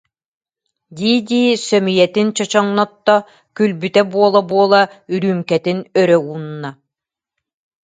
[0.97, 3.15] дии-дии сөмүйэтин чочоҥнотто,
[3.57, 4.81] күлбүтэ буола-буола
[5.13, 6.69] үрүүмкэтин өрө уунна